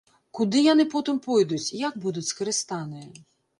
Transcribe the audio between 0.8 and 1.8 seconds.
потым пойдуць,